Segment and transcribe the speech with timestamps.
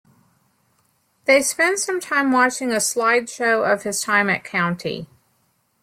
[1.25, 5.07] They spend some time watching a slideshow of his time at County.